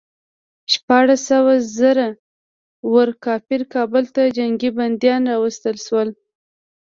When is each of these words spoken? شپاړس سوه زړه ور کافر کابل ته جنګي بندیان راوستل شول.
شپاړس 0.73 1.21
سوه 1.31 1.53
زړه 1.77 2.07
ور 2.93 3.09
کافر 3.25 3.61
کابل 3.73 4.03
ته 4.15 4.23
جنګي 4.37 4.69
بندیان 4.77 5.21
راوستل 5.31 5.75
شول. 5.85 6.09